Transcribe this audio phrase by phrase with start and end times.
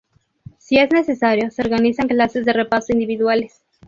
[0.57, 3.61] Si es necesario, se organizan clases de repaso individuales.